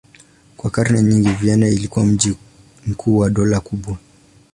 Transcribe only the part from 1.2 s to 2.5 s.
Vienna ilikuwa mji